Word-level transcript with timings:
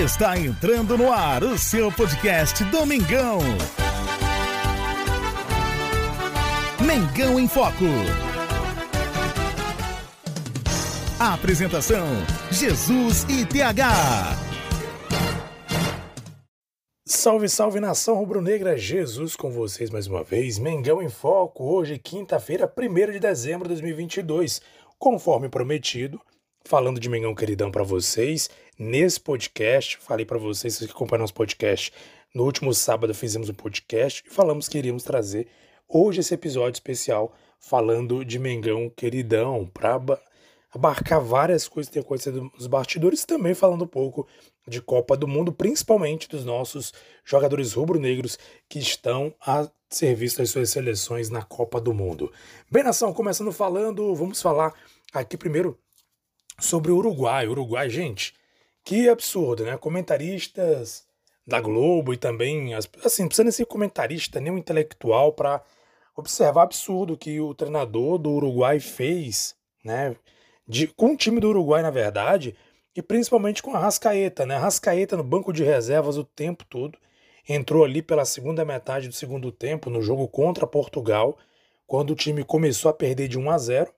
Está 0.00 0.38
entrando 0.38 0.96
no 0.96 1.12
ar 1.12 1.42
o 1.42 1.58
seu 1.58 1.90
podcast 1.90 2.62
Domingão. 2.66 3.40
Mengão 6.86 7.40
em 7.40 7.48
Foco. 7.48 7.84
Apresentação: 11.18 12.06
Jesus 12.48 13.24
e 13.24 13.44
TH. 13.44 14.38
Salve, 17.04 17.48
salve 17.48 17.80
nação 17.80 18.14
rubro-negra, 18.14 18.78
Jesus 18.78 19.34
com 19.34 19.50
vocês 19.50 19.90
mais 19.90 20.06
uma 20.06 20.22
vez. 20.22 20.60
Mengão 20.60 21.02
em 21.02 21.08
Foco, 21.08 21.64
hoje, 21.64 21.98
quinta-feira, 21.98 22.72
1 22.72 23.12
de 23.14 23.18
dezembro 23.18 23.64
de 23.64 23.74
2022. 23.74 24.62
Conforme 24.96 25.48
prometido, 25.48 26.20
falando 26.64 27.00
de 27.00 27.08
Mengão 27.08 27.34
Queridão 27.34 27.72
para 27.72 27.82
vocês, 27.82 28.48
nesse 28.78 29.18
podcast, 29.18 29.98
falei 29.98 30.24
para 30.24 30.38
vocês, 30.38 30.74
vocês 30.74 30.90
que 30.90 30.96
acompanham 30.96 31.22
nosso 31.22 31.34
podcast, 31.34 31.92
no 32.34 32.44
último 32.44 32.72
sábado 32.72 33.12
fizemos 33.12 33.48
um 33.48 33.54
podcast 33.54 34.22
e 34.26 34.30
falamos 34.30 34.68
que 34.68 34.78
iríamos 34.78 35.02
trazer 35.02 35.48
hoje 35.88 36.20
esse 36.20 36.32
episódio 36.34 36.76
especial 36.76 37.34
falando 37.58 38.24
de 38.24 38.38
Mengão 38.38 38.88
Queridão, 38.88 39.66
para 39.66 40.20
abarcar 40.72 41.20
várias 41.20 41.66
coisas 41.66 41.88
que 41.88 41.94
têm 41.94 42.02
acontecido 42.02 42.50
nos 42.54 42.66
bastidores, 42.66 43.24
também 43.24 43.54
falando 43.54 43.82
um 43.82 43.88
pouco 43.88 44.28
de 44.66 44.80
Copa 44.80 45.16
do 45.16 45.26
Mundo, 45.26 45.52
principalmente 45.52 46.28
dos 46.28 46.44
nossos 46.44 46.92
jogadores 47.24 47.72
rubro-negros 47.72 48.38
que 48.68 48.78
estão 48.78 49.34
a 49.40 49.68
serviço 49.90 50.38
das 50.38 50.50
suas 50.50 50.70
seleções 50.70 51.30
na 51.30 51.42
Copa 51.42 51.80
do 51.80 51.94
Mundo. 51.94 52.30
Bem, 52.70 52.82
nação, 52.84 53.12
começando 53.12 53.50
falando, 53.50 54.14
vamos 54.14 54.40
falar 54.42 54.74
aqui 55.12 55.36
primeiro 55.36 55.76
sobre 56.60 56.92
o 56.92 56.96
Uruguai. 56.96 57.48
Uruguai, 57.48 57.88
gente, 57.88 58.34
que 58.88 59.06
absurdo, 59.06 59.66
né? 59.66 59.76
Comentaristas 59.76 61.06
da 61.46 61.60
Globo 61.60 62.14
e 62.14 62.16
também, 62.16 62.72
assim, 63.04 63.22
não 63.22 63.28
precisa 63.28 63.52
ser 63.52 63.66
comentarista, 63.66 64.40
nem 64.40 64.50
um 64.50 64.56
intelectual 64.56 65.34
para 65.34 65.62
observar 66.16 66.62
o 66.62 66.64
absurdo 66.64 67.14
que 67.14 67.38
o 67.38 67.54
treinador 67.54 68.16
do 68.16 68.30
Uruguai 68.30 68.80
fez, 68.80 69.54
né? 69.84 70.16
de, 70.66 70.86
com 70.86 71.12
o 71.12 71.16
time 71.18 71.38
do 71.38 71.50
Uruguai, 71.50 71.82
na 71.82 71.90
verdade, 71.90 72.56
e 72.96 73.02
principalmente 73.02 73.62
com 73.62 73.74
a 73.74 73.78
Rascaeta, 73.78 74.46
né? 74.46 74.56
A 74.56 74.60
Rascaeta 74.60 75.18
no 75.18 75.22
banco 75.22 75.52
de 75.52 75.62
reservas 75.62 76.16
o 76.16 76.24
tempo 76.24 76.64
todo. 76.64 76.98
Entrou 77.46 77.84
ali 77.84 78.00
pela 78.00 78.24
segunda 78.24 78.64
metade 78.64 79.06
do 79.06 79.14
segundo 79.14 79.52
tempo 79.52 79.90
no 79.90 80.00
jogo 80.00 80.26
contra 80.28 80.66
Portugal, 80.66 81.36
quando 81.86 82.12
o 82.12 82.16
time 82.16 82.42
começou 82.42 82.90
a 82.90 82.94
perder 82.94 83.28
de 83.28 83.38
1 83.38 83.50
a 83.50 83.58
0. 83.58 83.92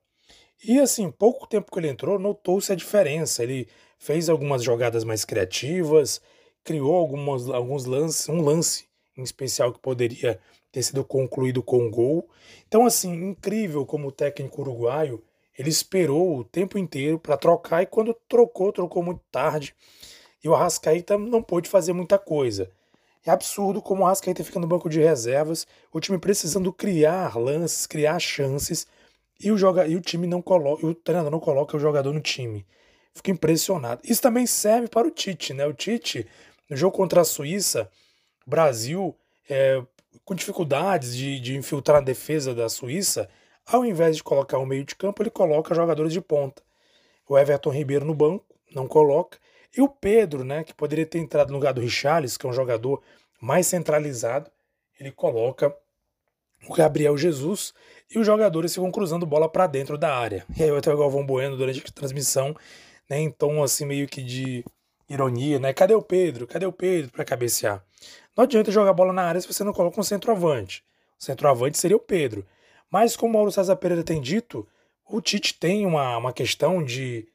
E 0.64 0.80
assim, 0.80 1.12
pouco 1.12 1.46
tempo 1.46 1.70
que 1.70 1.78
ele 1.78 1.88
entrou, 1.88 2.18
notou-se 2.18 2.72
a 2.72 2.77
diferença. 2.77 3.44
Ele 3.44 3.68
fez 4.00 4.28
algumas 4.28 4.64
jogadas 4.64 5.04
mais 5.04 5.24
criativas, 5.24 6.20
criou 6.64 6.96
algumas, 6.96 7.48
alguns 7.48 7.84
lances, 7.84 8.28
um 8.28 8.40
lance 8.40 8.88
em 9.16 9.22
especial 9.22 9.72
que 9.72 9.78
poderia 9.78 10.40
ter 10.72 10.82
sido 10.82 11.04
concluído 11.04 11.62
com 11.62 11.90
gol. 11.90 12.28
Então, 12.66 12.86
assim, 12.86 13.12
incrível 13.12 13.84
como 13.84 14.08
o 14.08 14.12
técnico 14.12 14.62
uruguaio 14.62 15.22
ele 15.58 15.68
esperou 15.68 16.38
o 16.38 16.44
tempo 16.44 16.78
inteiro 16.78 17.18
para 17.18 17.36
trocar 17.36 17.82
e 17.82 17.86
quando 17.86 18.16
trocou, 18.26 18.72
trocou 18.72 19.02
muito 19.02 19.20
tarde. 19.30 19.74
E 20.42 20.48
o 20.48 20.54
Arrascaeta 20.54 21.18
não 21.18 21.42
pôde 21.42 21.68
fazer 21.68 21.92
muita 21.92 22.18
coisa. 22.18 22.70
É 23.26 23.30
absurdo 23.30 23.82
como 23.82 24.02
o 24.02 24.06
Arrascaeta 24.06 24.42
fica 24.42 24.58
no 24.58 24.66
banco 24.66 24.88
de 24.88 25.00
reservas, 25.00 25.66
o 25.92 26.00
time 26.00 26.18
precisando 26.18 26.72
criar 26.72 27.36
lances, 27.36 27.86
criar 27.86 28.18
chances, 28.18 28.86
e 29.38 29.50
o, 29.50 29.58
joga, 29.58 29.86
e 29.86 29.96
o 29.96 30.00
time 30.00 30.26
não 30.26 30.40
coloca, 30.40 30.86
o 30.86 30.94
treinador 30.94 31.30
não 31.30 31.40
coloca 31.40 31.76
o 31.76 31.80
jogador 31.80 32.14
no 32.14 32.20
time. 32.20 32.64
Fico 33.14 33.30
impressionado. 33.30 34.03
Isso 34.05 34.22
também 34.22 34.47
serve 34.47 34.89
para 34.89 35.06
o 35.06 35.11
Tite, 35.11 35.53
né? 35.53 35.66
O 35.66 35.72
Tite, 35.72 36.27
no 36.69 36.77
jogo 36.77 36.97
contra 36.97 37.20
a 37.20 37.25
Suíça, 37.25 37.91
Brasil, 38.47 39.17
é, 39.48 39.83
com 40.25 40.34
dificuldades 40.34 41.14
de, 41.14 41.40
de 41.40 41.57
infiltrar 41.57 41.98
a 41.98 42.05
defesa 42.05 42.55
da 42.55 42.68
Suíça, 42.68 43.29
ao 43.67 43.84
invés 43.84 44.17
de 44.17 44.23
colocar 44.23 44.58
o 44.58 44.67
meio 44.67 44.84
de 44.84 44.95
campo, 44.95 45.23
ele 45.23 45.30
coloca 45.30 45.74
jogadores 45.74 46.12
de 46.12 46.20
ponta. 46.20 46.62
O 47.29 47.39
Everton 47.39 47.70
Ribeiro 47.70 48.05
no 48.05 48.14
banco, 48.14 48.45
não 48.74 48.86
coloca. 48.89 49.39
E 49.77 49.80
o 49.80 49.89
Pedro, 49.89 50.45
né, 50.45 50.64
que 50.64 50.74
poderia 50.74 51.07
ter 51.07 51.18
entrado 51.18 51.48
no 51.48 51.55
lugar 51.55 51.73
do 51.73 51.80
Richarlison, 51.80 52.39
que 52.39 52.46
é 52.46 52.48
um 52.48 52.52
jogador 52.52 53.02
mais 53.40 53.67
centralizado, 53.67 54.51
ele 54.98 55.13
coloca 55.13 55.74
o 56.68 56.74
Gabriel 56.74 57.17
Jesus 57.17 57.73
e 58.11 58.18
os 58.18 58.27
jogadores 58.27 58.74
ficam 58.74 58.90
cruzando 58.90 59.24
bola 59.24 59.48
para 59.48 59.67
dentro 59.67 59.96
da 59.96 60.14
área. 60.14 60.45
E 60.57 60.63
aí 60.63 60.70
até 60.70 60.92
o 60.92 60.98
Galvão 60.98 61.24
Bueno 61.24 61.57
durante 61.57 61.80
a 61.80 61.92
transmissão, 61.92 62.55
né, 63.10 63.18
em 63.18 63.30
tom 63.30 63.62
assim 63.62 63.84
meio 63.84 64.06
que 64.06 64.22
de 64.22 64.64
ironia, 65.08 65.58
né? 65.58 65.72
Cadê 65.72 65.94
o 65.94 66.00
Pedro? 66.00 66.46
Cadê 66.46 66.64
o 66.64 66.72
Pedro 66.72 67.10
para 67.10 67.24
cabecear? 67.24 67.84
Não 68.36 68.44
adianta 68.44 68.70
jogar 68.70 68.92
bola 68.92 69.12
na 69.12 69.24
área 69.24 69.40
se 69.40 69.52
você 69.52 69.64
não 69.64 69.72
coloca 69.72 70.00
um 70.00 70.04
centroavante. 70.04 70.84
O 71.18 71.24
centroavante 71.24 71.76
seria 71.76 71.96
o 71.96 72.00
Pedro. 72.00 72.46
Mas, 72.88 73.16
como 73.16 73.32
o 73.32 73.34
Mauro 73.34 73.50
César 73.50 73.76
Pereira 73.76 74.04
tem 74.04 74.20
dito, 74.20 74.66
o 75.08 75.20
Tite 75.20 75.58
tem 75.58 75.84
uma, 75.84 76.16
uma 76.16 76.32
questão 76.32 76.82
de, 76.82 77.26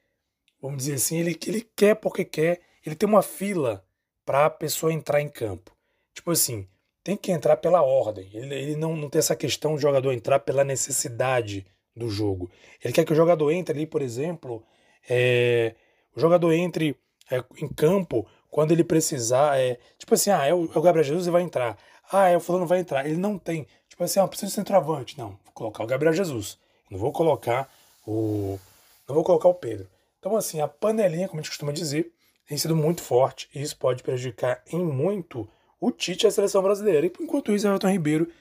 vamos 0.62 0.78
dizer 0.78 0.96
assim, 0.96 1.20
ele, 1.20 1.38
ele 1.46 1.68
quer 1.76 1.96
porque 1.96 2.24
quer, 2.24 2.62
ele 2.86 2.96
tem 2.96 3.08
uma 3.08 3.22
fila 3.22 3.86
para 4.26 4.46
a 4.46 4.50
pessoa 4.50 4.94
entrar 4.94 5.22
em 5.22 5.30
campo. 5.30 5.72
Tipo 6.14 6.32
assim, 6.32 6.68
tem 7.04 7.16
que 7.18 7.32
entrar 7.32 7.58
pela 7.58 7.84
ordem. 7.84 8.30
Ele, 8.34 8.56
ele 8.56 8.76
não, 8.76 8.96
não 8.96 9.10
tem 9.10 9.20
essa 9.20 9.36
questão 9.36 9.76
de 9.76 9.82
jogador 9.82 10.12
entrar 10.14 10.40
pela 10.40 10.64
necessidade 10.64 11.66
do 11.96 12.10
jogo. 12.10 12.50
Ele 12.84 12.94
quer 12.94 13.06
que 13.06 13.14
o 13.14 13.16
jogador 13.16 13.52
entre 13.52 13.76
ali, 13.76 13.86
por 13.86 14.02
exemplo, 14.02 14.66
é, 15.10 15.76
o 16.16 16.20
jogador 16.20 16.52
entre 16.54 16.96
é, 17.32 17.44
em 17.58 17.68
campo 17.68 18.28
quando 18.50 18.72
ele 18.72 18.84
precisar. 18.84 19.60
É, 19.60 19.78
tipo 19.98 20.14
assim, 20.14 20.30
ah, 20.30 20.46
é 20.46 20.54
o, 20.54 20.70
é 20.74 20.78
o 20.78 20.82
Gabriel 20.82 21.04
Jesus 21.04 21.28
e 21.28 21.32
vai 21.32 21.42
entrar. 21.42 21.78
Ah, 22.12 22.30
é 22.30 22.38
o 22.38 22.40
fulano 22.40 22.66
vai 22.66 22.80
entrar. 22.80 23.06
Ele 23.06 23.18
não 23.18 23.38
tem. 23.38 23.68
Tipo 23.90 24.04
assim, 24.04 24.20
ah, 24.20 24.28
preciso 24.28 24.52
de 24.52 24.56
centroavante. 24.56 25.18
Não, 25.18 25.30
vou 25.44 25.54
colocar 25.54 25.84
o 25.84 25.88
Gabriel 25.88 26.14
Jesus. 26.14 26.58
Não 26.90 26.98
vou 26.98 27.12
colocar 27.12 27.70
o. 28.06 28.60
Não 29.08 29.16
vou 29.16 29.24
colocar 29.24 29.50
o 29.50 29.54
Pedro. 29.54 29.88
Então, 30.20 30.36
assim, 30.36 30.60
a 30.60 30.68
panelinha, 30.68 31.28
como 31.28 31.40
a 31.40 31.44
gente 31.44 31.52
costuma 31.52 31.72
dizer, 31.72 32.12
tem 32.48 32.58
sido 32.58 32.76
muito 32.76 33.02
forte 33.02 33.50
e 33.54 33.62
isso 33.62 33.78
pode 33.78 34.02
prejudicar 34.04 34.64
em 34.72 34.84
muito 34.84 35.48
o 35.80 35.92
Tite 35.92 36.26
e 36.26 36.28
a 36.28 36.32
seleção 36.32 36.64
brasileira. 36.64 37.06
E 37.06 37.12
enquanto 37.20 37.52
isso, 37.52 37.68
o 37.68 37.70
Everton 37.70 37.90
Ribeiro 37.90 38.32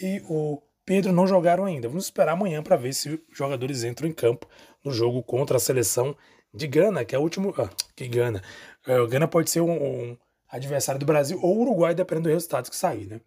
e 0.00 0.22
o 0.28 0.62
Pedro 0.86 1.12
não 1.12 1.26
jogaram 1.26 1.64
ainda. 1.64 1.88
Vamos 1.88 2.04
esperar 2.04 2.32
amanhã 2.32 2.62
para 2.62 2.76
ver 2.76 2.92
se 2.92 3.08
os 3.10 3.20
jogadores 3.36 3.84
entram 3.84 4.08
em 4.08 4.12
campo 4.12 4.48
no 4.84 4.92
jogo 4.92 5.22
contra 5.22 5.56
a 5.56 5.60
seleção 5.60 6.16
de 6.52 6.66
Gana, 6.66 7.04
que 7.04 7.14
é 7.14 7.18
o 7.18 7.22
último. 7.22 7.54
Ah, 7.58 7.70
que 7.96 8.06
Gana. 8.06 8.42
É, 8.86 9.06
Gana 9.06 9.26
pode 9.26 9.50
ser 9.50 9.60
um, 9.60 9.72
um, 9.72 10.16
adversário 10.48 11.00
do 11.00 11.06
Brasil 11.06 11.38
ou 11.42 11.58
Uruguai, 11.58 11.94
dependendo 11.94 12.28
do 12.28 12.32
resultado 12.32 12.70
que 12.70 12.76
sair, 12.76 13.06
né? 13.06 13.20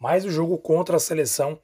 Mas 0.00 0.24
o 0.24 0.30
jogo 0.30 0.58
contra 0.58 0.96
a 0.96 1.00
seleção 1.00 1.58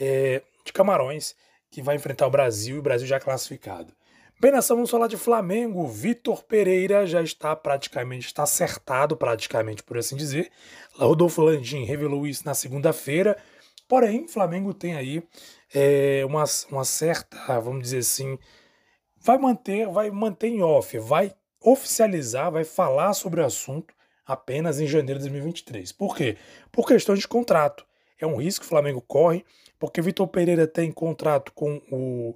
é, 0.00 0.42
de 0.64 0.72
Camarões, 0.72 1.36
que 1.70 1.80
vai 1.80 1.96
enfrentar 1.96 2.26
o 2.26 2.30
Brasil 2.30 2.76
e 2.76 2.78
o 2.78 2.82
Brasil 2.82 3.06
já 3.06 3.20
classificado. 3.20 3.92
Bem, 4.40 4.52
nós 4.52 4.68
vamos 4.68 4.90
falar 4.90 5.08
de 5.08 5.16
Flamengo. 5.16 5.86
Vitor 5.88 6.44
Pereira 6.44 7.04
já 7.06 7.20
está 7.20 7.56
praticamente, 7.56 8.26
está 8.26 8.44
acertado 8.44 9.16
praticamente, 9.16 9.82
por 9.82 9.98
assim 9.98 10.16
dizer. 10.16 10.50
Rodolfo 10.94 11.42
Landim 11.42 11.84
revelou 11.84 12.26
isso 12.26 12.44
na 12.44 12.54
segunda-feira. 12.54 13.36
Porém, 13.88 14.26
o 14.26 14.28
Flamengo 14.28 14.72
tem 14.72 14.94
aí 14.94 15.22
é, 15.74 16.22
uma, 16.24 16.44
uma 16.70 16.84
certa, 16.84 17.58
vamos 17.58 17.82
dizer 17.82 17.98
assim, 17.98 18.38
vai 19.28 19.36
manter, 19.36 19.86
vai 19.86 20.10
manter 20.10 20.48
em 20.48 20.62
off, 20.62 20.98
vai 20.98 21.34
oficializar, 21.62 22.50
vai 22.50 22.64
falar 22.64 23.12
sobre 23.12 23.42
o 23.42 23.44
assunto 23.44 23.92
apenas 24.24 24.80
em 24.80 24.86
janeiro 24.86 25.18
de 25.18 25.28
2023. 25.28 25.92
Por 25.92 26.16
quê? 26.16 26.38
Por 26.72 26.86
questões 26.86 27.18
de 27.18 27.28
contrato. 27.28 27.84
É 28.18 28.26
um 28.26 28.36
risco 28.36 28.62
que 28.62 28.66
o 28.66 28.68
Flamengo 28.70 29.02
corre, 29.02 29.44
porque 29.78 30.00
Vitor 30.00 30.26
Pereira 30.28 30.66
tem 30.66 30.90
contrato 30.90 31.52
com 31.52 31.76
o, 31.90 32.34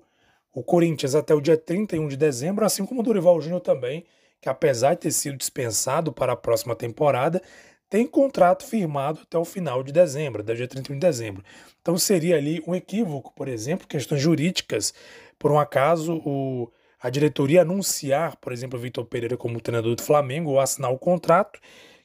o 0.53 0.63
Corinthians 0.63 1.15
até 1.15 1.35
o 1.35 1.41
dia 1.41 1.57
31 1.57 2.09
de 2.09 2.17
dezembro, 2.17 2.63
assim 2.63 2.85
como 2.85 3.01
o 3.01 3.05
Dorival 3.05 3.41
Júnior 3.41 3.63
também, 3.63 4.05
que 4.39 4.51
apesar 4.51 4.93
de 4.93 5.01
ter 5.01 5.13
sido 5.13 5.39
dispensado 5.39 6.13
para 6.13 6.35
a 6.35 6.37
próxima 6.37 6.77
temporada, 6.77 7.41
tem 7.89 8.07
contrato 8.07 8.67
firmado 8.67 9.21
até 9.23 9.39
o 9.39 9.47
final 9.47 9.83
de 9.83 9.93
dezembro, 9.93 10.43
até 10.43 10.53
o 10.53 10.57
dia 10.57 10.69
31 10.69 10.97
de 10.97 11.01
dezembro. 11.01 11.43
Então 11.81 11.97
seria 11.97 12.37
ali 12.37 12.63
um 12.67 12.75
equívoco, 12.75 13.33
por 13.35 13.49
exemplo, 13.49 13.87
questões 13.87 14.21
jurídicas, 14.21 14.93
por 15.39 15.51
um 15.51 15.59
acaso 15.59 16.21
o 16.25 16.71
a 17.03 17.11
diretoria 17.11 17.63
anunciar, 17.63 18.37
por 18.37 18.53
exemplo, 18.53 18.79
o 18.79 18.83
Vitor 18.83 19.05
Pereira 19.05 19.37
como 19.37 19.61
treinador 19.61 19.97
do 19.97 20.03
Flamengo 20.03 20.51
ou 20.51 20.61
assinar 20.61 20.93
o 20.93 20.99
contrato, 20.99 21.59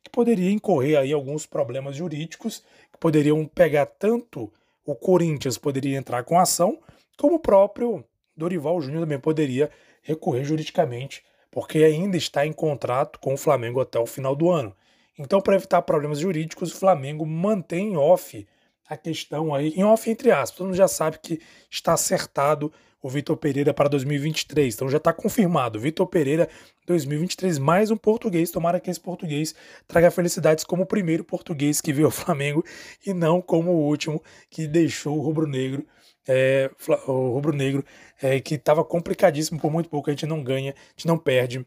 que 0.03 0.09
poderia 0.09 0.49
incorrer 0.49 0.97
aí 0.97 1.13
alguns 1.13 1.45
problemas 1.45 1.95
jurídicos 1.95 2.63
que 2.91 2.97
poderiam 2.99 3.45
pegar 3.45 3.85
tanto 3.85 4.51
o 4.87 4.95
Corinthians 4.95 5.57
poderia 5.57 5.97
entrar 5.97 6.23
com 6.23 6.39
ação, 6.39 6.79
como 7.17 7.35
o 7.35 7.39
próprio 7.39 8.05
Dorival 8.35 8.81
Júnior 8.81 9.01
também 9.01 9.19
poderia 9.19 9.69
recorrer 10.01 10.45
juridicamente, 10.45 11.23
porque 11.51 11.79
ainda 11.79 12.15
está 12.15 12.45
em 12.45 12.53
contrato 12.53 13.19
com 13.19 13.33
o 13.33 13.37
Flamengo 13.37 13.81
até 13.81 13.99
o 13.99 14.05
final 14.05 14.33
do 14.33 14.49
ano. 14.49 14.73
Então, 15.19 15.41
para 15.41 15.55
evitar 15.55 15.81
problemas 15.81 16.19
jurídicos, 16.19 16.71
o 16.71 16.77
Flamengo 16.77 17.25
mantém 17.25 17.97
off 17.97 18.47
a 18.87 18.95
questão 18.95 19.53
aí, 19.53 19.73
em 19.75 19.83
off 19.83 20.09
entre 20.09 20.31
aspas, 20.31 20.57
todo 20.57 20.67
mundo 20.67 20.77
já 20.77 20.87
sabe 20.87 21.19
que 21.21 21.41
está 21.69 21.91
acertado 21.91 22.71
o 23.01 23.09
Vitor 23.09 23.37
Pereira 23.37 23.73
para 23.73 23.89
2023. 23.89 24.73
Então 24.75 24.89
já 24.89 24.97
está 24.97 25.13
confirmado. 25.13 25.79
Vitor 25.79 26.07
Pereira 26.07 26.49
2023, 26.85 27.59
mais 27.59 27.91
um 27.91 27.97
português. 27.97 28.51
Tomara 28.51 28.79
que 28.79 28.89
esse 28.89 28.99
português 28.99 29.53
traga 29.87 30.11
felicidades 30.11 30.63
como 30.63 30.83
o 30.83 30.85
primeiro 30.85 31.23
português 31.23 31.81
que 31.81 31.93
viu 31.93 32.07
o 32.07 32.11
Flamengo 32.11 32.63
e 33.05 33.13
não 33.13 33.41
como 33.41 33.71
o 33.71 33.87
último 33.87 34.21
que 34.49 34.67
deixou 34.67 35.17
o 35.17 35.21
rubro-negro. 35.21 35.85
É, 36.29 36.69
o 37.07 37.31
rubro-negro 37.31 37.85
é, 38.21 38.39
que 38.41 38.55
estava 38.55 38.83
complicadíssimo 38.83 39.59
por 39.59 39.71
muito 39.71 39.89
pouco. 39.89 40.09
A 40.09 40.13
gente 40.13 40.25
não 40.25 40.43
ganha, 40.43 40.71
a 40.71 40.91
gente 40.91 41.07
não 41.07 41.17
perde 41.17 41.65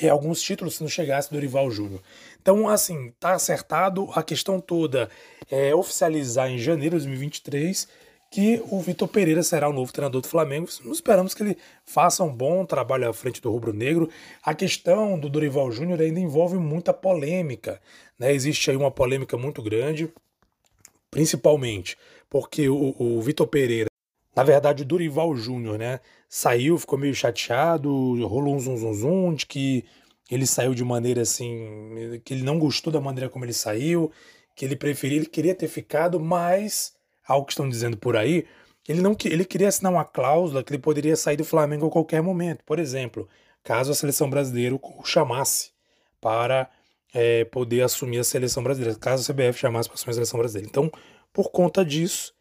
é, 0.00 0.08
alguns 0.08 0.40
títulos 0.40 0.76
se 0.76 0.82
não 0.82 0.88
chegasse 0.88 1.30
do 1.30 1.38
Rival 1.38 1.70
Júnior. 1.70 2.00
Então, 2.40 2.68
assim, 2.68 3.12
tá 3.20 3.32
acertado. 3.32 4.10
A 4.14 4.22
questão 4.22 4.60
toda 4.60 5.08
é 5.50 5.74
oficializar 5.74 6.50
em 6.50 6.58
janeiro 6.58 6.98
de 6.98 7.06
2023 7.06 7.88
que 8.32 8.62
o 8.70 8.80
Vitor 8.80 9.06
Pereira 9.08 9.42
será 9.42 9.68
o 9.68 9.74
novo 9.74 9.92
treinador 9.92 10.22
do 10.22 10.26
Flamengo. 10.26 10.66
Esperamos 10.90 11.34
que 11.34 11.42
ele 11.42 11.58
faça 11.84 12.24
um 12.24 12.34
bom 12.34 12.64
trabalho 12.64 13.06
à 13.06 13.12
frente 13.12 13.42
do 13.42 13.50
Rubro 13.50 13.74
Negro. 13.74 14.08
A 14.42 14.54
questão 14.54 15.18
do 15.18 15.28
Dorival 15.28 15.70
Júnior 15.70 16.00
ainda 16.00 16.18
envolve 16.18 16.56
muita 16.56 16.94
polêmica. 16.94 17.78
Né? 18.18 18.32
Existe 18.32 18.70
aí 18.70 18.76
uma 18.76 18.90
polêmica 18.90 19.36
muito 19.36 19.62
grande, 19.62 20.10
principalmente 21.10 21.98
porque 22.30 22.70
o, 22.70 22.96
o 22.98 23.20
Vitor 23.20 23.46
Pereira, 23.46 23.90
na 24.34 24.42
verdade 24.42 24.82
o 24.82 24.86
Dorival 24.86 25.36
Júnior, 25.36 25.78
né, 25.78 26.00
saiu, 26.26 26.78
ficou 26.78 26.98
meio 26.98 27.14
chateado, 27.14 27.90
rolou 28.26 28.54
um 28.54 28.58
zum 28.58 28.78
zum 28.78 28.94
zum 28.94 29.34
de 29.34 29.44
que 29.44 29.84
ele 30.30 30.46
saiu 30.46 30.74
de 30.74 30.82
maneira 30.82 31.20
assim, 31.20 32.18
que 32.24 32.32
ele 32.32 32.42
não 32.42 32.58
gostou 32.58 32.90
da 32.90 33.02
maneira 33.02 33.28
como 33.28 33.44
ele 33.44 33.52
saiu, 33.52 34.10
que 34.56 34.64
ele 34.64 34.74
preferia, 34.74 35.18
ele 35.18 35.26
queria 35.26 35.54
ter 35.54 35.68
ficado, 35.68 36.18
mas 36.18 36.94
algo 37.26 37.46
que 37.46 37.52
estão 37.52 37.68
dizendo 37.68 37.96
por 37.96 38.16
aí, 38.16 38.46
ele 38.88 39.00
não 39.00 39.16
ele 39.24 39.44
queria 39.44 39.68
assinar 39.68 39.92
uma 39.92 40.04
cláusula 40.04 40.62
que 40.62 40.72
ele 40.72 40.82
poderia 40.82 41.16
sair 41.16 41.36
do 41.36 41.44
Flamengo 41.44 41.86
a 41.86 41.90
qualquer 41.90 42.22
momento. 42.22 42.64
Por 42.64 42.78
exemplo, 42.78 43.28
caso 43.62 43.92
a 43.92 43.94
seleção 43.94 44.28
brasileira 44.28 44.74
o 44.74 45.04
chamasse 45.04 45.70
para 46.20 46.68
é, 47.14 47.44
poder 47.44 47.82
assumir 47.82 48.18
a 48.18 48.24
seleção 48.24 48.62
brasileira, 48.62 48.98
caso 48.98 49.30
a 49.30 49.34
CBF 49.34 49.58
chamasse 49.58 49.88
para 49.88 49.94
assumir 49.94 50.10
a 50.10 50.14
seleção 50.14 50.38
brasileira. 50.38 50.68
Então, 50.68 50.90
por 51.32 51.50
conta 51.50 51.84
disso, 51.84 52.34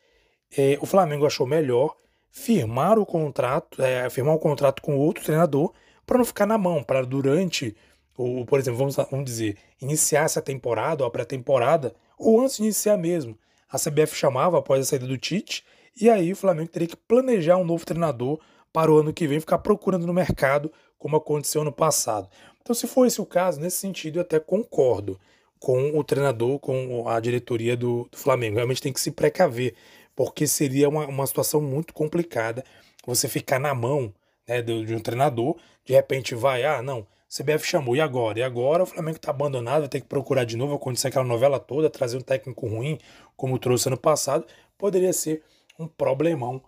é, 0.57 0.77
o 0.81 0.85
Flamengo 0.85 1.25
achou 1.25 1.45
melhor 1.45 1.95
firmar 2.31 2.97
o 2.97 3.05
contrato, 3.05 3.81
é, 3.81 4.09
firmar 4.09 4.33
o 4.35 4.39
contrato 4.39 4.81
com 4.81 4.97
outro 4.97 5.23
treinador 5.23 5.73
para 6.05 6.17
não 6.17 6.25
ficar 6.25 6.45
na 6.45 6.57
mão, 6.57 6.83
para 6.83 7.05
durante, 7.05 7.75
ou 8.17 8.45
por 8.45 8.59
exemplo, 8.59 8.79
vamos, 8.79 8.95
vamos 8.95 9.25
dizer, 9.25 9.57
iniciar 9.81 10.23
essa 10.23 10.41
temporada 10.41 11.03
ou 11.03 11.07
a 11.07 11.11
pré-temporada, 11.11 11.93
ou 12.17 12.41
antes 12.41 12.57
de 12.57 12.63
iniciar 12.63 12.97
mesmo, 12.97 13.37
a 13.71 13.77
CBF 13.77 14.15
chamava 14.15 14.59
após 14.59 14.81
a 14.81 14.83
saída 14.85 15.07
do 15.07 15.17
Tite, 15.17 15.63
e 15.99 16.09
aí 16.09 16.31
o 16.31 16.35
Flamengo 16.35 16.69
teria 16.69 16.87
que 16.87 16.95
planejar 16.95 17.57
um 17.57 17.63
novo 17.63 17.85
treinador 17.85 18.39
para 18.71 18.91
o 18.91 18.97
ano 18.97 19.13
que 19.13 19.27
vem, 19.27 19.39
ficar 19.39 19.59
procurando 19.59 20.07
no 20.07 20.13
mercado, 20.13 20.71
como 20.97 21.15
aconteceu 21.15 21.63
no 21.63 21.71
passado. 21.71 22.29
Então, 22.61 22.75
se 22.75 22.87
for 22.87 23.05
esse 23.05 23.19
o 23.19 23.25
caso, 23.25 23.59
nesse 23.59 23.77
sentido, 23.77 24.17
eu 24.17 24.21
até 24.21 24.39
concordo 24.39 25.19
com 25.59 25.97
o 25.97 26.03
treinador, 26.03 26.59
com 26.59 27.07
a 27.07 27.19
diretoria 27.19 27.75
do, 27.75 28.07
do 28.11 28.17
Flamengo. 28.17 28.55
Realmente 28.55 28.81
tem 28.81 28.93
que 28.93 28.99
se 28.99 29.11
precaver, 29.11 29.75
porque 30.15 30.47
seria 30.47 30.87
uma, 30.89 31.05
uma 31.05 31.27
situação 31.27 31.61
muito 31.61 31.93
complicada 31.93 32.63
você 33.05 33.27
ficar 33.27 33.59
na 33.59 33.73
mão 33.73 34.13
né, 34.47 34.61
de, 34.61 34.85
de 34.85 34.95
um 34.95 34.99
treinador, 34.99 35.57
de 35.85 35.93
repente 35.93 36.35
vai, 36.35 36.63
ah, 36.63 36.81
não, 36.81 37.05
CBF 37.33 37.65
chamou, 37.65 37.95
e 37.95 38.01
agora? 38.01 38.39
E 38.39 38.43
agora 38.43 38.83
o 38.83 38.85
Flamengo 38.85 39.15
está 39.15 39.31
abandonado, 39.31 39.81
vai 39.81 39.87
ter 39.87 40.01
que 40.01 40.07
procurar 40.07 40.43
de 40.43 40.57
novo, 40.57 40.75
acontecer 40.75 41.07
aquela 41.07 41.23
novela 41.23 41.61
toda, 41.61 41.89
trazer 41.89 42.17
um 42.17 42.21
técnico 42.21 42.67
ruim, 42.67 42.99
como 43.37 43.57
trouxe 43.57 43.87
ano 43.87 43.95
passado, 43.95 44.45
poderia 44.77 45.13
ser 45.13 45.41
um 45.79 45.87
problemão 45.87 46.61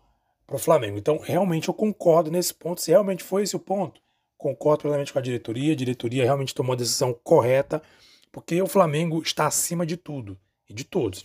para 0.47 0.55
o 0.55 0.59
Flamengo. 0.59 0.97
Então, 0.97 1.17
realmente 1.17 1.67
eu 1.67 1.73
concordo 1.73 2.31
nesse 2.31 2.53
ponto, 2.53 2.79
se 2.79 2.91
realmente 2.91 3.25
foi 3.25 3.43
esse 3.43 3.57
o 3.57 3.59
ponto, 3.59 4.01
concordo 4.37 4.83
plenamente 4.83 5.11
com 5.11 5.19
a 5.19 5.21
diretoria, 5.21 5.73
a 5.73 5.75
diretoria 5.75 6.23
realmente 6.23 6.55
tomou 6.55 6.71
a 6.71 6.77
decisão 6.77 7.13
correta, 7.23 7.81
porque 8.31 8.61
o 8.61 8.67
Flamengo 8.67 9.21
está 9.21 9.47
acima 9.47 9.85
de 9.85 9.97
tudo 9.97 10.39
e 10.69 10.73
de 10.73 10.85
todos. 10.85 11.21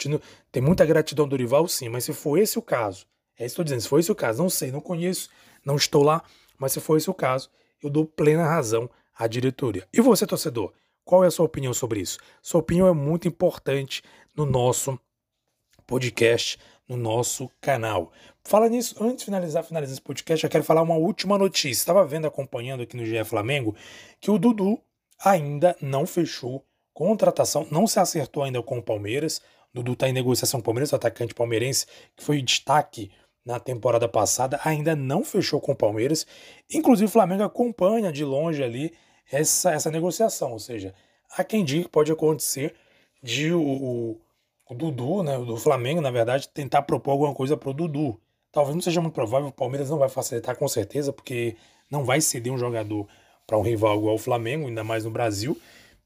Tem 0.51 0.61
muita 0.61 0.85
gratidão 0.85 1.27
do 1.27 1.31
Dorival, 1.31 1.69
sim, 1.69 1.89
mas 1.89 2.03
se 2.03 2.13
for 2.13 2.39
esse 2.39 2.59
o 2.59 2.63
caso, 2.63 3.07
é 3.39 3.47
isso 3.47 3.55
que 3.55 3.63
estou 3.63 3.65
dizendo, 3.65 3.83
se 3.83 3.89
for 3.89 4.01
esse 4.01 4.11
o 4.11 4.17
caso, 4.17 4.43
não 4.43 4.51
sei, 4.51 4.73
não 4.73 4.81
conheço, 4.81 5.31
não 5.65 5.77
estou 5.77 6.03
lá, 6.03 6.25
mas 6.59 6.73
se 6.73 6.81
for 6.81 6.97
esse 6.97 7.09
o 7.09 7.15
caso, 7.15 7.49
eu 7.81 7.89
dou 7.89 8.05
plena 8.05 8.45
razão 8.45 8.91
a 9.19 9.27
diretoria. 9.27 9.87
E 9.93 10.01
você, 10.01 10.25
torcedor, 10.25 10.73
qual 11.05 11.25
é 11.25 11.27
a 11.27 11.31
sua 11.31 11.47
opinião 11.47 11.75
sobre 11.75 12.01
isso? 12.01 12.19
Sua 12.41 12.61
opinião 12.61 12.87
é 12.87 12.93
muito 12.93 13.27
importante 13.27 14.03
no 14.37 14.47
nosso 14.47 14.99
podcast, 15.87 16.59
no 16.89 16.97
nosso 16.97 17.51
canal. 17.61 18.13
Fala 18.45 18.69
nisso, 18.69 18.95
antes 19.03 19.19
de 19.19 19.25
finalizar, 19.25 19.65
finalizar 19.65 19.93
esse 19.95 20.03
podcast, 20.03 20.45
eu 20.45 20.51
quero 20.51 20.63
falar 20.63 20.83
uma 20.83 20.97
última 20.97 21.37
notícia. 21.37 21.81
Estava 21.81 22.07
vendo, 22.07 22.27
acompanhando 22.27 22.83
aqui 22.83 22.97
no 22.97 23.05
GE 23.05 23.25
Flamengo, 23.25 23.75
que 24.21 24.31
o 24.31 24.39
Dudu 24.39 24.81
ainda 25.25 25.77
não 25.81 26.07
fechou 26.07 26.65
contratação, 26.95 27.67
não 27.71 27.87
se 27.87 27.99
acertou 27.99 28.43
ainda 28.43 28.63
com 28.63 28.79
o 28.79 28.83
Palmeiras. 28.83 29.41
O 29.73 29.79
Dudu 29.79 29.95
está 29.95 30.09
em 30.09 30.13
negociação 30.13 30.61
com 30.61 30.63
o 30.63 30.65
Palmeiras, 30.65 30.93
o 30.93 30.97
atacante 30.97 31.35
palmeirense, 31.35 31.87
que 32.17 32.23
foi 32.23 32.41
destaque 32.41 33.11
na 33.45 33.59
temporada 33.59 34.07
passada, 34.07 34.61
ainda 34.63 34.95
não 34.95 35.25
fechou 35.25 35.61
com 35.61 35.73
o 35.73 35.77
Palmeiras. 35.77 36.27
Inclusive, 36.71 37.07
o 37.07 37.13
Flamengo 37.13 37.43
acompanha 37.43 38.13
de 38.13 38.25
longe 38.25 38.63
ali 38.63 38.93
essa, 39.31 39.73
essa 39.73 39.91
negociação. 39.91 40.53
Ou 40.53 40.59
seja, 40.59 40.95
há 41.37 41.45
quem 41.45 41.65
diga 41.65 41.85
que 41.85 41.91
pode 41.91 42.11
acontecer 42.13 42.75
de 43.23 43.53
o, 43.53 43.61
o, 43.61 44.21
o 44.71 44.75
Dudu, 44.75 45.23
né, 45.23 45.39
do 45.39 45.57
Flamengo, 45.57 46.01
na 46.01 46.11
verdade, 46.11 46.49
tentar 46.49 46.83
propor 46.83 47.13
alguma 47.13 47.35
coisa 47.35 47.57
para 47.57 47.71
o 47.71 47.75
Dudu. 47.75 48.21
Talvez 48.53 48.75
não 48.75 48.83
seja 48.83 49.01
muito 49.01 49.15
provável, 49.15 49.49
o 49.49 49.53
Palmeiras 49.53 49.91
não 49.91 49.99
vai 49.99 50.09
facilitar 50.09 50.57
com 50.57 50.67
certeza, 50.67 51.13
porque 51.13 51.57
não 51.91 52.05
vai 52.05 52.21
ceder 52.21 52.53
um 52.53 52.59
jogador 52.59 53.07
para 53.47 53.59
um 53.59 53.63
rival 53.63 53.99
igual 53.99 54.15
o 54.15 54.19
Flamengo, 54.19 54.67
ainda 54.67 54.85
mais 54.85 55.05
no 55.05 55.11
Brasil. 55.11 55.59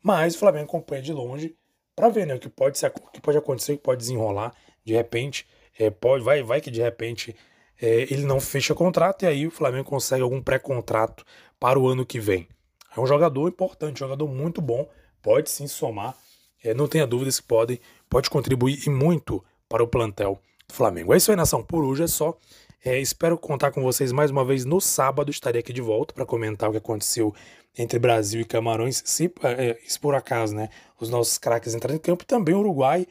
Mas 0.02 0.34
o 0.34 0.38
Flamengo 0.38 0.64
acompanha 0.64 1.02
de 1.02 1.12
longe 1.12 1.56
para 1.94 2.08
ver 2.08 2.26
né, 2.26 2.34
o 2.34 2.38
que 2.38 2.48
pode, 2.48 2.78
ser, 2.78 2.86
o 2.88 3.10
que 3.10 3.20
pode 3.20 3.38
acontecer, 3.38 3.72
o 3.72 3.76
que 3.76 3.82
pode 3.82 4.00
desenrolar. 4.00 4.54
De 4.84 4.92
repente, 4.94 5.46
é, 5.78 5.90
pode, 5.90 6.24
vai, 6.24 6.42
vai 6.42 6.60
que 6.60 6.70
de 6.70 6.80
repente 6.80 7.34
é, 7.80 8.02
ele 8.02 8.24
não 8.24 8.40
fecha 8.40 8.74
contrato 8.74 9.24
e 9.24 9.26
aí 9.26 9.46
o 9.46 9.50
Flamengo 9.50 9.84
consegue 9.84 10.22
algum 10.22 10.42
pré-contrato 10.42 11.24
para 11.58 11.78
o 11.78 11.88
ano 11.88 12.04
que 12.04 12.18
vem. 12.18 12.48
É 12.96 13.00
um 13.00 13.06
jogador 13.06 13.48
importante, 13.48 14.00
jogador 14.00 14.28
muito 14.28 14.60
bom, 14.60 14.88
pode 15.22 15.50
sim 15.50 15.66
somar, 15.66 16.16
é, 16.62 16.72
não 16.74 16.86
tenha 16.86 17.06
dúvidas 17.06 17.40
que 17.40 17.46
pode, 17.46 17.80
pode 18.08 18.30
contribuir 18.30 18.86
e 18.86 18.90
muito 18.90 19.44
para 19.68 19.82
o 19.82 19.88
plantel 19.88 20.40
do 20.68 20.74
Flamengo. 20.74 21.12
É 21.12 21.16
isso 21.16 21.30
aí, 21.30 21.36
nação. 21.36 21.62
Por 21.62 21.82
hoje 21.84 22.04
é 22.04 22.06
só. 22.06 22.36
É, 22.84 23.00
espero 23.00 23.38
contar 23.38 23.70
com 23.70 23.82
vocês 23.82 24.12
mais 24.12 24.30
uma 24.30 24.44
vez 24.44 24.64
no 24.64 24.80
sábado. 24.80 25.30
Estarei 25.30 25.60
aqui 25.60 25.72
de 25.72 25.80
volta 25.80 26.14
para 26.14 26.26
comentar 26.26 26.68
o 26.68 26.72
que 26.72 26.78
aconteceu 26.78 27.34
entre 27.76 27.98
Brasil 27.98 28.40
e 28.40 28.44
Camarões, 28.44 29.02
se, 29.06 29.32
é, 29.42 29.78
se 29.86 29.98
por 29.98 30.14
acaso, 30.14 30.54
né, 30.54 30.68
os 31.00 31.08
nossos 31.08 31.38
craques 31.38 31.74
entrarem 31.74 31.96
em 31.96 32.00
campo, 32.00 32.24
também 32.24 32.54
Uruguai 32.54 33.06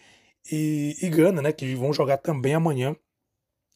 e, 0.52 0.96
e 1.02 1.10
Gana, 1.10 1.42
né, 1.42 1.52
que 1.52 1.74
vão 1.74 1.92
jogar 1.92 2.18
também 2.18 2.54
amanhã. 2.54 2.96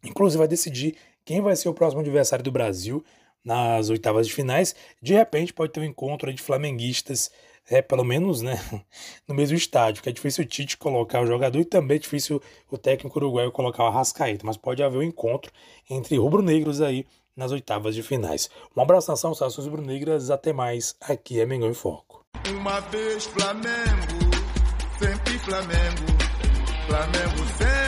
Inclusive 0.04 0.38
vai 0.38 0.48
decidir 0.48 0.96
quem 1.24 1.42
vai 1.42 1.56
ser 1.56 1.70
o 1.70 1.74
próximo 1.74 2.02
adversário 2.02 2.44
do 2.44 2.52
Brasil 2.52 3.04
nas 3.46 3.90
oitavas 3.90 4.28
de 4.28 4.34
finais. 4.34 4.76
De 5.00 5.14
repente 5.14 5.54
pode 5.54 5.72
ter 5.72 5.80
um 5.80 5.86
encontro 5.86 6.34
de 6.34 6.42
flamenguistas, 6.42 7.30
é, 7.70 7.82
pelo 7.82 8.04
menos 8.04 8.42
né, 8.42 8.60
no 9.28 9.36
mesmo 9.36 9.56
estádio, 9.56 9.96
porque 9.96 10.10
é 10.10 10.14
difícil 10.14 10.44
o 10.44 10.48
Tite 10.48 10.78
colocar 10.78 11.22
o 11.22 11.28
jogador 11.28 11.60
e 11.60 11.66
também 11.66 11.96
é 11.96 12.00
difícil 12.00 12.42
o 12.72 12.78
técnico 12.78 13.20
uruguaio 13.20 13.52
colocar 13.52 13.84
o 13.84 13.88
Arrascaeta, 13.88 14.46
mas 14.46 14.58
pode 14.58 14.82
haver 14.82 14.98
um 14.98 15.04
encontro 15.04 15.52
entre 15.90 16.18
rubro-negros 16.18 16.82
aí 16.82 17.06
nas 17.36 17.52
oitavas 17.52 17.94
de 17.94 18.02
finais. 18.02 18.50
Um 18.76 18.82
abraço 18.82 19.12
nação, 19.12 19.36
saudações 19.36 19.68
rubro-negras, 19.68 20.32
até 20.32 20.52
mais, 20.52 20.96
aqui 21.02 21.40
é 21.40 21.46
Mengão 21.46 21.70
em 21.70 21.74
Foco. 21.74 22.26
Uma 22.50 22.80
vez 22.82 23.26
Flamengo, 23.26 24.32
sempre 24.98 25.38
Flamengo, 25.40 26.06
Flamengo 26.88 27.46
sempre 27.58 27.85